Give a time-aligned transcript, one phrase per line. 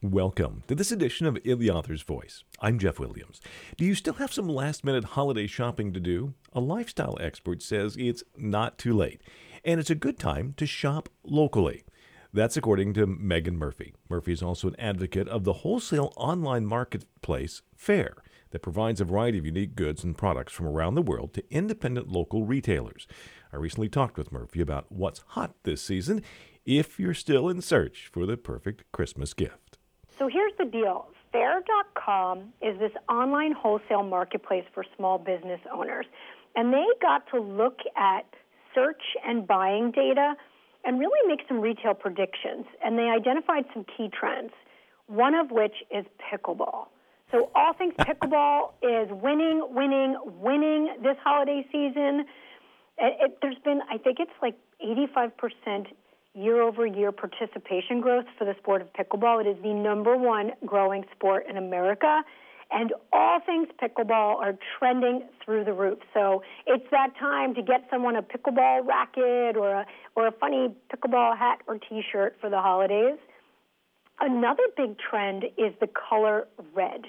[0.00, 2.44] Welcome to this edition of the Author's Voice.
[2.60, 3.40] I'm Jeff Williams.
[3.76, 6.34] Do you still have some last minute holiday shopping to do?
[6.52, 9.20] A lifestyle expert says it's not too late,
[9.64, 11.82] and it's a good time to shop locally.
[12.32, 13.92] That's according to Meaghan Murphy.
[14.08, 19.38] Murphy is also an advocate of the wholesale online marketplace Faire that provides a variety
[19.38, 23.08] of unique goods and products from around the world to independent local retailers.
[23.52, 26.22] I recently talked with Murphy about what's hot this season
[26.64, 29.67] if you're still in search for the perfect Christmas gift.
[30.18, 36.06] So here's the deal Faire.com is this online wholesale marketplace for small business owners.
[36.56, 38.24] And they got to look at
[38.74, 40.34] search and buying data
[40.84, 42.64] and really make some retail predictions.
[42.84, 44.50] And they identified some key trends,
[45.06, 46.86] one of which is pickleball.
[47.30, 52.24] So all things pickleball is winning, winning, winning this holiday season.
[52.96, 55.86] It, it, there's been, I think it's like 85%
[56.58, 59.40] year over year participation growth for the sport of pickleball.
[59.40, 62.22] It is the number one growing sport in America.
[62.70, 66.00] And all things pickleball are trending through the roof.
[66.12, 70.74] So it's that time to get someone a pickleball racket or a, or a funny
[70.92, 73.18] pickleball hat or t shirt for the holidays.
[74.20, 77.04] Another big trend is the color red.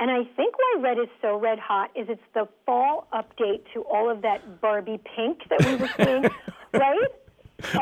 [0.00, 3.82] And I think why red is so red hot is it's the fall update to
[3.82, 6.24] all of that Barbie pink that we were seeing,
[6.72, 7.21] right?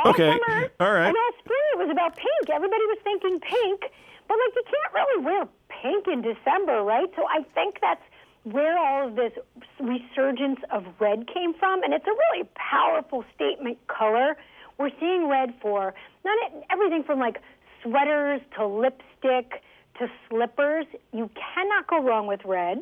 [0.05, 0.33] All okay.
[0.33, 1.09] Summer, all right.
[1.09, 2.51] And all spring it was about pink.
[2.51, 3.81] Everybody was thinking pink,
[4.29, 7.09] but like you can't really wear pink in December, right?
[7.17, 8.03] So I think that's
[8.45, 9.33] where all of this
[9.79, 14.37] resurgence of red came from, and it's a really powerful statement color.
[14.79, 15.95] We're seeing red for
[16.25, 17.41] not everything from like
[17.83, 19.63] sweaters to lipstick
[19.99, 20.87] to slippers.
[21.13, 22.79] You cannot go wrong with red.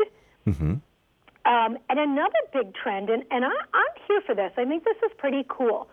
[0.47, 0.75] Mm-hmm.
[1.45, 4.53] Um, and another big trend, and, and I, I'm here for this.
[4.59, 5.89] I think this is pretty cool.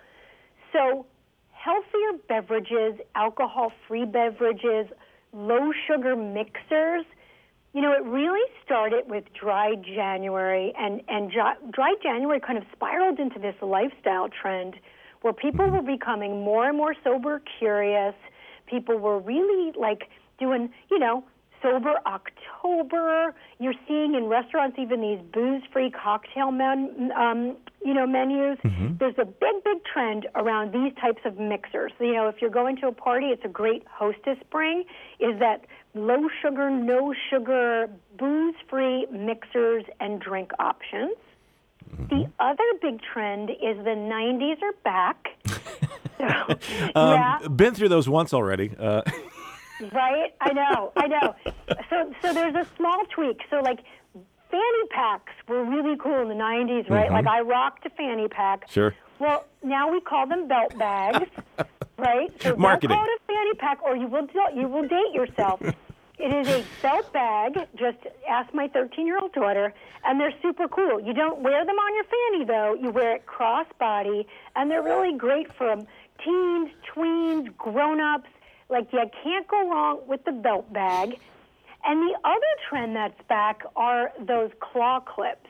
[0.76, 1.06] So,
[1.52, 4.88] healthier beverages, alcohol-free beverages,
[5.32, 7.06] low sugar mixers.
[7.74, 13.20] You know, it really started with dry January, and and dry January kind of spiraled
[13.20, 14.76] into this lifestyle trend
[15.22, 18.16] where people were becoming more and more sober curious.
[18.68, 20.10] People were really like
[20.40, 21.24] doing, you know,
[21.66, 23.34] sober October.
[23.60, 28.58] You're seeing in restaurants even these booze-free cocktail men, um, you know, menus.
[28.64, 28.98] Mm-hmm.
[29.00, 31.92] There's a big, big trend around these types of mixers.
[32.00, 34.84] You know, if you're going to a party, it's a great hostess bring.
[35.20, 41.16] Is that low sugar, no sugar, booze-free mixers and drink options.
[41.90, 42.08] Mm-hmm.
[42.08, 45.28] The other big trend is the 90s are back.
[46.18, 47.48] so, um, yeah.
[47.48, 48.72] Been through those once already.
[48.78, 49.02] Uh.
[49.92, 50.34] Right?
[50.42, 51.36] I know, I know.
[51.90, 53.42] So, so there's a small tweak.
[53.50, 53.80] So, like,
[54.50, 57.06] fanny packs were really cool in the 90s, right?
[57.06, 57.14] Mm-hmm.
[57.14, 58.70] Like, I rocked a fanny pack.
[58.70, 58.96] Sure.
[59.20, 61.30] Well, now we call them belt bags,
[61.98, 62.30] right?
[62.42, 62.90] So Marketing.
[62.96, 65.62] Don't call it a fanny pack, or you will you will date yourself.
[66.18, 67.58] It is a belt bag.
[67.76, 67.98] Just
[68.30, 69.74] ask my 13 year old daughter,
[70.06, 71.00] and they're super cool.
[71.00, 72.74] You don't wear them on your fanny though.
[72.74, 74.26] You wear it crossbody,
[74.56, 75.76] and they're really great for
[76.24, 78.30] teens, tweens, grown ups.
[78.70, 81.20] Like you can't go wrong with the belt bag.
[81.88, 85.50] And the other trend that's back are those claw clips.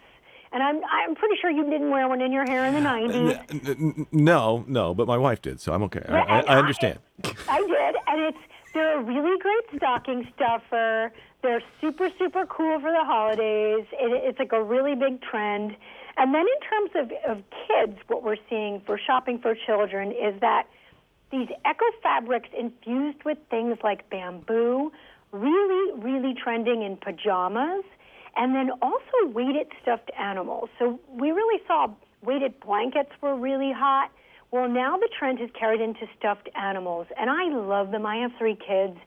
[0.52, 4.08] And I'm I'm pretty sure you didn't wear one in your hair in the '90s.
[4.12, 6.04] No, no, but my wife did, so I'm okay.
[6.08, 7.00] I, I, I understand.
[7.24, 8.38] I, I did, and it's
[8.74, 11.12] they're a really great stocking stuffer.
[11.42, 13.86] They're super super cool for the holidays.
[13.94, 15.76] It, it's like a really big trend.
[16.18, 20.40] And then in terms of, of kids, what we're seeing for shopping for children is
[20.40, 20.68] that
[21.32, 24.92] these eco fabrics infused with things like bamboo,
[25.32, 27.84] really, really trending in pajamas,
[28.36, 30.70] and then also weighted stuffed animals.
[30.78, 31.88] So we really saw
[32.24, 34.12] weighted blankets were really hot.
[34.52, 38.06] Well, now the trend has carried into stuffed animals, and I love them.
[38.06, 38.98] I have three kids.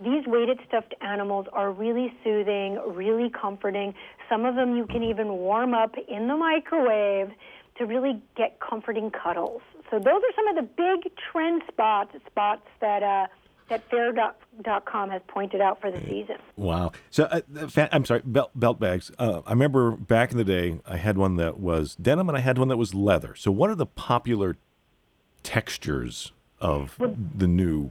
[0.00, 3.94] These weighted stuffed animals are really soothing, really comforting.
[4.28, 7.30] Some of them you can even warm up in the microwave
[7.78, 9.62] to really get comforting cuddles.
[9.90, 13.26] So those are some of the big trend spots spots that uh,
[13.68, 16.36] that Faire.com has pointed out for the season.
[16.56, 16.92] Wow.
[17.10, 17.40] So uh,
[17.92, 19.10] I'm sorry, belt, belt bags.
[19.18, 22.40] Uh, I remember back in the day, I had one that was denim and I
[22.40, 23.34] had one that was leather.
[23.34, 24.56] So what are the popular
[25.42, 27.90] textures of well, the new?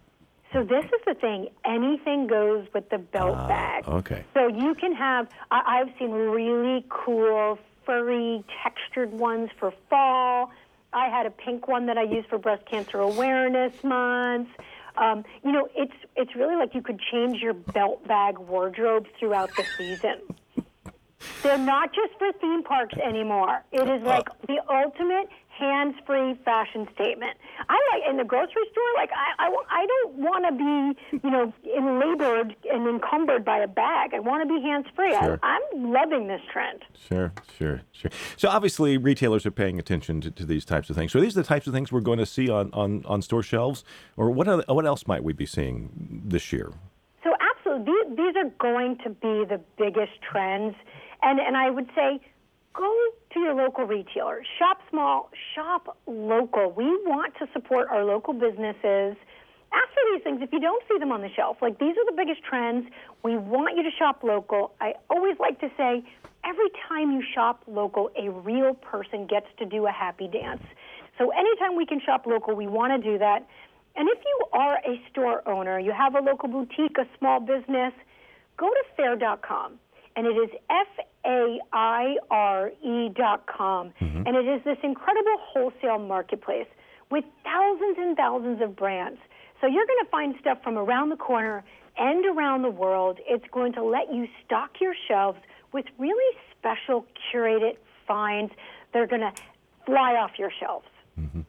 [0.53, 1.49] So this is the thing.
[1.65, 3.87] Anything goes with the belt uh, bag.
[3.87, 4.23] Okay.
[4.33, 5.27] So you can have.
[5.51, 10.51] I, I've seen really cool furry textured ones for fall.
[10.95, 14.47] I had a pink one that I used for Breast Cancer Awareness Month.
[14.95, 19.49] Um, you know, it's it's really like you could change your belt bag wardrobe throughout
[19.57, 20.21] the season.
[21.43, 23.63] They're not just for theme parks anymore.
[23.73, 25.27] It is like the ultimate
[25.57, 27.37] hands-free fashion statement.
[27.69, 28.83] I like in the grocery store.
[28.95, 31.53] Like I, I, I don't want to be, you know,
[31.99, 34.13] labored and encumbered by a bag.
[34.13, 35.11] I want to be hands-free.
[35.11, 35.39] Sure.
[35.41, 36.83] I, I'm loving this trend.
[37.07, 38.11] Sure, sure, sure.
[38.37, 41.11] So obviously, retailers are paying attention to, to these types of things.
[41.11, 43.43] So these are the types of things we're going to see on, on, on store
[43.43, 43.83] shelves,
[44.17, 46.73] or what other, what else might we be seeing this year?
[47.23, 50.75] So absolutely, these, these are going to be the biggest trends,
[51.23, 52.19] and and I would say
[52.75, 52.93] go
[53.33, 54.43] to your local retailer.
[54.59, 56.71] Shop small, shop local.
[56.71, 59.15] We want to support our local businesses.
[59.73, 61.57] Ask for these things if you don't see them on the shelf.
[61.61, 62.87] Like these are the biggest trends.
[63.23, 64.73] We want you to shop local.
[64.79, 66.03] I always like to say
[66.43, 70.63] every time you shop local, a real person gets to do a happy dance.
[71.17, 73.47] So anytime we can shop local, we want to do that.
[73.95, 77.93] And if you are a store owner, you have a local boutique, a small business,
[78.57, 79.79] go to Faire.com
[80.15, 83.93] and it is F A I R E dot com.
[84.01, 84.23] Mm-hmm.
[84.25, 86.67] And it is this incredible wholesale marketplace
[87.11, 89.19] with thousands and thousands of brands.
[89.61, 91.63] So you're going to find stuff from around the corner
[91.97, 93.19] and around the world.
[93.27, 95.39] It's going to let you stock your shelves
[95.71, 97.77] with really special curated
[98.07, 98.53] finds
[98.93, 99.33] that are going to
[99.85, 100.87] fly off your shelves.
[101.19, 101.41] Mm-hmm.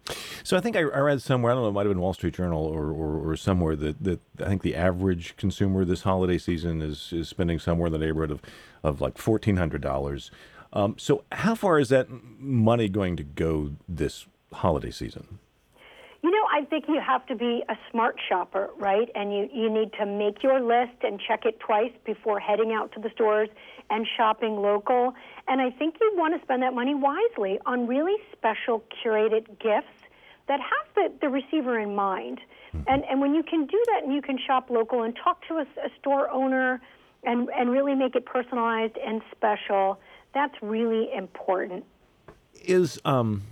[0.47, 2.15] So I think I, I read somewhere, I don't know, it might have been Wall
[2.15, 6.39] Street Journal or, or, or somewhere that, that I think the average consumer this holiday
[6.39, 8.43] season is, is spending somewhere in the neighborhood of,
[8.85, 10.31] of like $1,400.
[10.73, 12.07] Um, so how far is that
[12.39, 15.41] money going to go this holiday season?
[16.23, 19.11] You know, I think you have to be a smart shopper, right?
[19.17, 22.93] And you, you need to make your list and check it twice before heading out
[22.93, 23.49] to the stores
[23.91, 25.13] and shopping local.
[25.49, 30.06] And I think you want to spend that money wisely on really special curated gifts
[30.49, 32.41] that have the, the receiver in mind.
[32.87, 35.55] And, and when you can do that and you can shop local and talk to
[35.55, 36.81] a, a store owner
[37.25, 39.99] and, and really make it personalized and special,
[40.35, 41.85] that's really important.
[42.55, 43.43] Is um,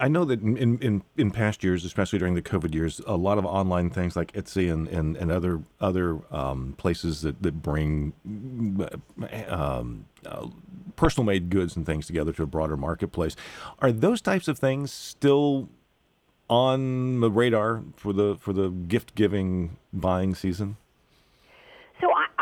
[0.00, 3.38] I know that in, in in past years, especially during the COVID years, a lot
[3.38, 8.12] of online things like Etsy and, and, and other other um, places that that bring
[9.48, 10.48] um, uh,
[10.96, 13.36] personal made goods and things together to a broader marketplace.
[13.78, 15.68] Are those types of things still
[16.50, 20.76] on the radar for the for the gift giving buying season?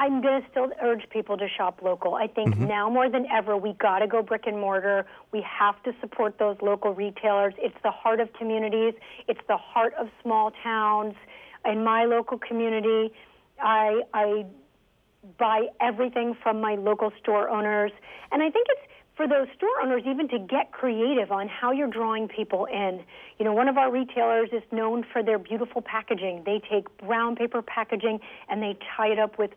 [0.02, 2.16] I'm going to still urge people to shop local.
[2.16, 2.66] I think mm-hmm.
[2.66, 5.06] now more than ever, we got to go brick and mortar.
[5.30, 7.54] We have to support those local retailers.
[7.56, 8.94] It's the heart of communities.
[9.28, 11.14] It's the heart of small towns.
[11.64, 13.12] In my local community,
[13.60, 14.44] I, I
[15.38, 17.92] buy everything from my local store owners,
[18.32, 21.86] and I think it's for those store owners even to get creative on how you're
[21.86, 23.04] drawing people in.
[23.38, 26.42] You know, one of our retailers is known for their beautiful packaging.
[26.44, 29.50] They take brown paper packaging and they tie it up with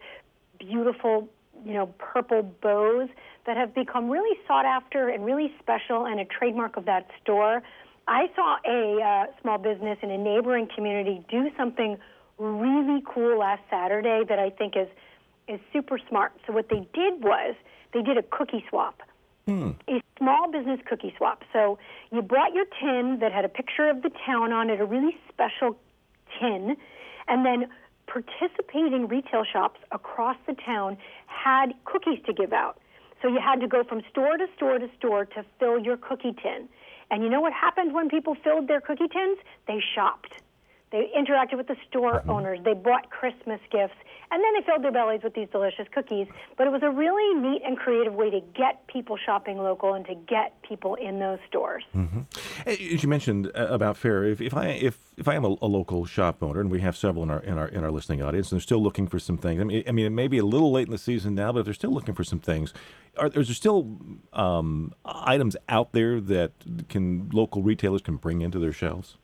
[0.67, 1.27] beautiful,
[1.65, 3.09] you know, purple bows
[3.45, 7.61] that have become really sought after and really special and a trademark of that store.
[8.07, 11.97] I saw a uh, small business in a neighboring community do something
[12.37, 14.87] really cool last Saturday that I think is
[15.47, 16.33] is super smart.
[16.47, 17.55] So what they did was
[17.93, 19.01] they did a cookie swap
[19.87, 21.43] a small business cookie swap.
[21.53, 21.77] So
[22.11, 25.17] you brought your tin that had a picture of the town on it, a really
[25.29, 25.77] special
[26.39, 26.75] tin,
[27.27, 27.69] and then
[28.07, 30.97] participating retail shops across the town
[31.27, 32.79] had cookies to give out.
[33.21, 36.35] So you had to go from store to store to store to fill your cookie
[36.41, 36.67] tin.
[37.09, 39.37] And you know what happened when people filled their cookie tins?
[39.67, 40.33] They shopped.
[40.91, 42.59] They interacted with the store owners.
[42.63, 43.95] They bought Christmas gifts.
[44.31, 46.27] And then they filled their bellies with these delicious cookies.
[46.57, 50.05] But it was a really neat and creative way to get people shopping local and
[50.07, 51.83] to get people in those stores.
[52.65, 55.67] As you mentioned uh, about Faire, if, if I if if I am a, a
[55.67, 58.51] local shop owner, and we have several in our in our in our listening audience,
[58.51, 59.61] and they're still looking for some things.
[59.61, 61.59] I mean, I mean, it may be a little late in the season now, but
[61.59, 62.73] if they're still looking for some things,
[63.17, 63.97] are there still
[64.33, 66.51] um, items out there that
[66.89, 69.17] can local retailers can bring into their shelves?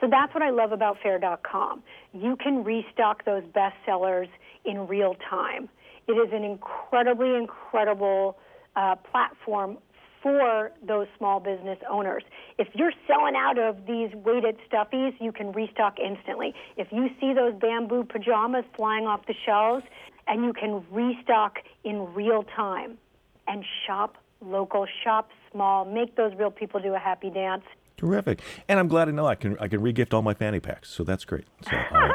[0.00, 1.82] So that's what I love about Faire.com.
[2.12, 4.28] You can restock those bestsellers
[4.64, 5.68] in real time.
[6.06, 8.38] It is an incredibly, incredible
[8.76, 9.78] uh, platform
[10.22, 12.22] for those small business owners.
[12.58, 16.54] If you're selling out of these weighted stuffies, you can restock instantly.
[16.76, 19.84] If you see those bamboo pajamas flying off the shelves,
[20.28, 22.98] and you can restock in real time
[23.46, 27.64] and shop local, shop small, make those real people do a happy dance.
[27.98, 30.88] Terrific, and I'm glad to know I can I can regift all my fanny packs,
[30.88, 31.44] so that's great.
[31.68, 32.08] So, uh,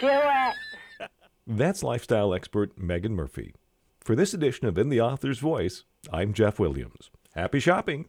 [0.00, 1.10] Do it.
[1.46, 3.54] that's lifestyle expert Meaghan Murphy.
[4.00, 7.10] For this edition of In the Author's Voice, I'm Jeff Williams.
[7.34, 8.06] Happy shopping.